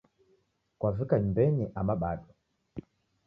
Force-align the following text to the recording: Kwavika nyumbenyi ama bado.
Kwavika 0.79 1.15
nyumbenyi 1.19 1.65
ama 1.79 1.93
bado. 2.01 2.29